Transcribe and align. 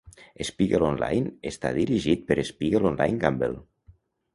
"Spiegel 0.47 0.85
Online" 0.87 1.35
està 1.51 1.75
dirigit 1.77 2.27
per 2.33 2.41
Spiegel 2.51 2.93
Online 2.95 3.23
GmbH. 3.27 3.67